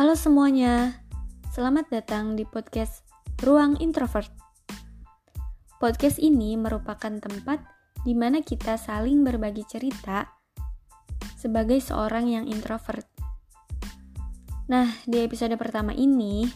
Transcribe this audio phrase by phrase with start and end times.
[0.00, 0.96] Halo semuanya,
[1.52, 3.04] selamat datang di podcast
[3.44, 4.32] Ruang Introvert.
[5.76, 7.60] Podcast ini merupakan tempat
[8.08, 10.24] di mana kita saling berbagi cerita
[11.36, 13.04] sebagai seorang yang introvert.
[14.72, 16.48] Nah, di episode pertama ini,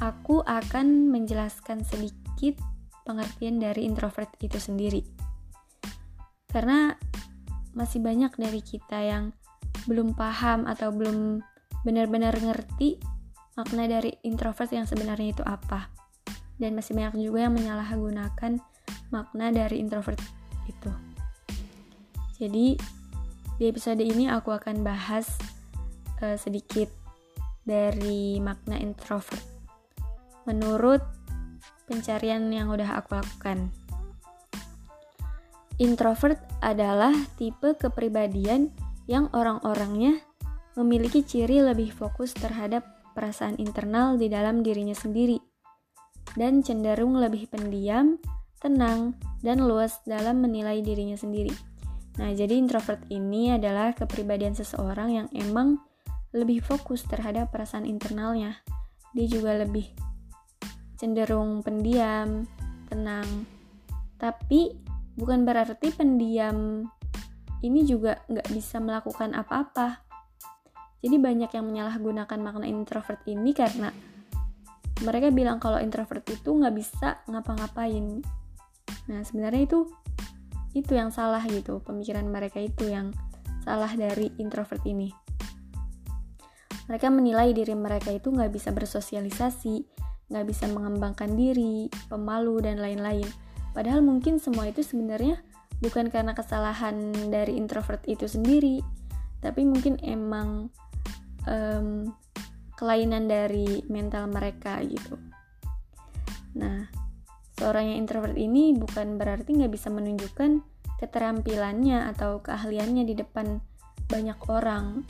[0.00, 2.56] aku akan menjelaskan sedikit
[3.04, 5.04] pengertian dari introvert itu sendiri.
[6.48, 6.96] Karena
[7.76, 9.36] masih banyak dari kita yang
[9.84, 11.44] belum paham atau belum
[11.82, 12.98] benar-benar ngerti
[13.58, 15.90] makna dari introvert yang sebenarnya itu apa.
[16.58, 18.58] Dan masih banyak juga yang menyalahgunakan
[19.10, 20.18] makna dari introvert
[20.66, 20.90] itu.
[22.38, 22.78] Jadi
[23.58, 25.38] di episode ini aku akan bahas
[26.22, 26.86] uh, sedikit
[27.66, 29.42] dari makna introvert
[30.48, 31.04] menurut
[31.84, 33.68] pencarian yang udah aku lakukan.
[35.76, 38.72] Introvert adalah tipe kepribadian
[39.06, 40.18] yang orang-orangnya
[40.78, 42.86] memiliki ciri lebih fokus terhadap
[43.18, 45.42] perasaan internal di dalam dirinya sendiri
[46.38, 48.14] dan cenderung lebih pendiam,
[48.62, 51.50] tenang, dan luas dalam menilai dirinya sendiri.
[52.22, 55.82] Nah, jadi introvert ini adalah kepribadian seseorang yang emang
[56.34, 58.58] lebih fokus terhadap perasaan internalnya.
[59.14, 59.86] Dia juga lebih
[60.98, 62.46] cenderung pendiam,
[62.90, 63.26] tenang.
[64.18, 64.74] Tapi
[65.14, 66.86] bukan berarti pendiam
[67.62, 70.07] ini juga nggak bisa melakukan apa-apa.
[70.98, 73.94] Jadi banyak yang menyalahgunakan makna introvert ini karena
[75.06, 78.18] mereka bilang kalau introvert itu nggak bisa ngapa-ngapain.
[79.06, 79.86] Nah sebenarnya itu
[80.74, 83.14] itu yang salah gitu pemikiran mereka itu yang
[83.62, 85.14] salah dari introvert ini.
[86.88, 89.84] Mereka menilai diri mereka itu nggak bisa bersosialisasi,
[90.32, 93.28] nggak bisa mengembangkan diri, pemalu dan lain-lain.
[93.76, 95.38] Padahal mungkin semua itu sebenarnya
[95.84, 98.80] bukan karena kesalahan dari introvert itu sendiri,
[99.44, 100.72] tapi mungkin emang
[101.48, 102.12] um,
[102.78, 105.18] kelainan dari mental mereka gitu.
[106.54, 106.86] Nah,
[107.58, 110.62] seorang yang introvert ini bukan berarti nggak bisa menunjukkan
[111.02, 113.58] keterampilannya atau keahliannya di depan
[114.06, 115.02] banyak orang.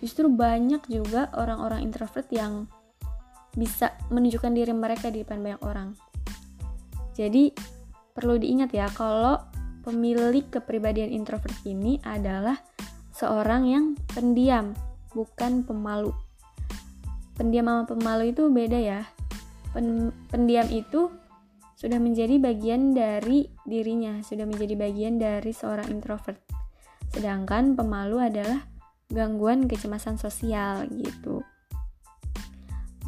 [0.00, 2.66] Justru banyak juga orang-orang introvert yang
[3.52, 5.92] bisa menunjukkan diri mereka di depan banyak orang.
[7.12, 7.52] Jadi,
[8.16, 9.36] perlu diingat ya kalau
[9.84, 12.56] pemilik kepribadian introvert ini adalah
[13.12, 14.72] seorang yang pendiam
[15.12, 16.12] bukan pemalu.
[17.36, 19.00] Pendiam sama pemalu itu beda ya.
[19.72, 21.08] Pen pendiam itu
[21.76, 26.38] sudah menjadi bagian dari dirinya, sudah menjadi bagian dari seorang introvert.
[27.10, 28.62] Sedangkan pemalu adalah
[29.10, 31.42] gangguan kecemasan sosial gitu.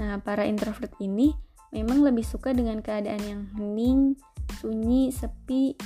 [0.02, 1.30] Nah, para introvert ini
[1.70, 4.18] memang lebih suka dengan keadaan yang hening,
[4.58, 5.78] sunyi, sepi,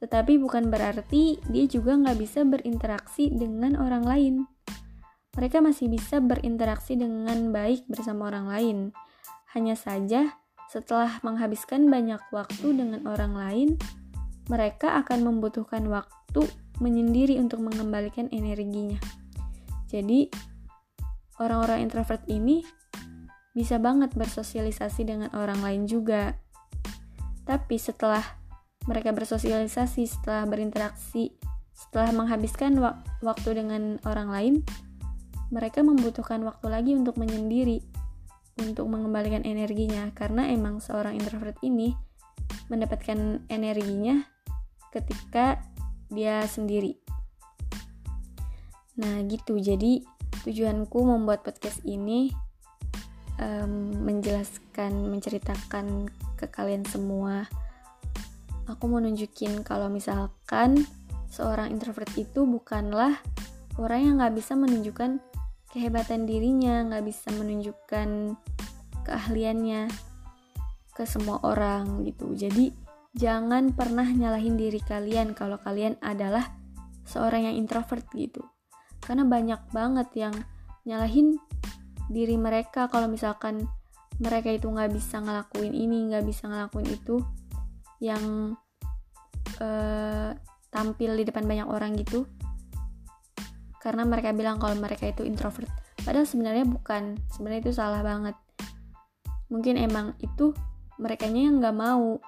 [0.00, 4.34] tetapi bukan berarti dia juga nggak bisa berinteraksi dengan orang lain
[5.34, 8.78] mereka masih bisa berinteraksi dengan baik bersama orang lain.
[9.54, 10.38] Hanya saja,
[10.70, 13.68] setelah menghabiskan banyak waktu dengan orang lain,
[14.50, 16.46] mereka akan membutuhkan waktu
[16.82, 18.98] menyendiri untuk mengembalikan energinya.
[19.86, 20.30] Jadi,
[21.38, 22.62] orang-orang introvert ini
[23.54, 26.38] bisa banget bersosialisasi dengan orang lain juga.
[27.46, 28.22] Tapi setelah
[28.86, 31.34] mereka bersosialisasi, setelah berinteraksi,
[31.74, 32.78] setelah menghabiskan
[33.22, 34.54] waktu dengan orang lain,
[35.50, 37.82] mereka membutuhkan waktu lagi untuk menyendiri,
[38.62, 41.94] untuk mengembalikan energinya, karena emang seorang introvert ini
[42.70, 44.22] mendapatkan energinya
[44.94, 45.58] ketika
[46.10, 46.98] dia sendiri.
[48.98, 49.58] Nah, gitu.
[49.58, 50.02] Jadi,
[50.46, 52.30] tujuanku membuat podcast ini
[53.40, 57.46] um, menjelaskan, menceritakan ke kalian semua.
[58.70, 60.86] Aku mau nunjukin kalau misalkan
[61.30, 63.18] seorang introvert itu bukanlah
[63.78, 65.18] orang yang nggak bisa menunjukkan
[65.70, 68.34] kehebatan dirinya, nggak bisa menunjukkan
[69.06, 69.86] keahliannya
[70.94, 72.34] ke semua orang gitu.
[72.34, 72.74] Jadi
[73.14, 76.50] jangan pernah nyalahin diri kalian kalau kalian adalah
[77.06, 78.42] seorang yang introvert gitu.
[79.00, 80.34] Karena banyak banget yang
[80.84, 81.38] nyalahin
[82.10, 83.64] diri mereka kalau misalkan
[84.20, 87.24] mereka itu nggak bisa ngelakuin ini, nggak bisa ngelakuin itu,
[88.04, 88.54] yang
[89.62, 90.30] uh,
[90.68, 92.28] tampil di depan banyak orang gitu
[93.80, 95.72] karena mereka bilang kalau mereka itu introvert.
[96.04, 97.16] Padahal sebenarnya bukan.
[97.32, 98.36] Sebenarnya itu salah banget.
[99.48, 100.52] Mungkin emang itu
[101.00, 102.20] mereka yang nggak mau.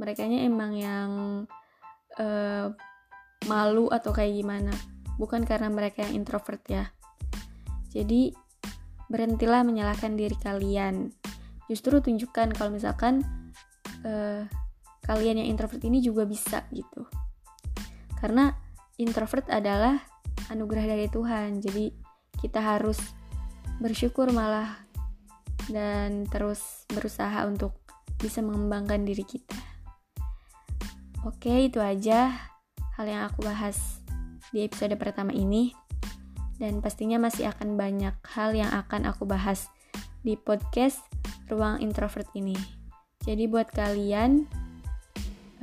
[0.00, 1.10] Mereka emang yang
[2.16, 2.66] uh,
[3.44, 4.72] malu atau kayak gimana.
[5.20, 6.88] Bukan karena mereka yang introvert ya.
[7.92, 8.32] Jadi
[9.12, 11.12] berhentilah menyalahkan diri kalian.
[11.68, 13.20] Justru tunjukkan kalau misalkan
[14.08, 14.48] uh,
[15.04, 17.04] kalian yang introvert ini juga bisa gitu.
[18.16, 18.48] Karena
[18.96, 20.09] introvert adalah
[20.50, 21.62] anugerah dari Tuhan.
[21.62, 21.94] Jadi
[22.42, 22.98] kita harus
[23.80, 24.76] bersyukur malah
[25.70, 27.78] dan terus berusaha untuk
[28.20, 29.56] bisa mengembangkan diri kita.
[31.24, 32.32] Oke, itu aja
[32.96, 34.00] hal yang aku bahas
[34.52, 35.72] di episode pertama ini.
[36.60, 39.72] Dan pastinya masih akan banyak hal yang akan aku bahas
[40.20, 41.00] di podcast
[41.48, 42.52] Ruang Introvert ini.
[43.24, 44.44] Jadi buat kalian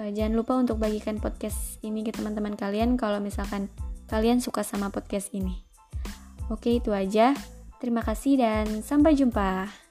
[0.01, 3.69] uh, jangan lupa untuk bagikan podcast ini ke teman-teman kalian kalau misalkan
[4.07, 5.63] kalian suka sama podcast ini.
[6.47, 7.35] Oke, itu aja.
[7.77, 9.86] Terima kasih dan sampai jumpa.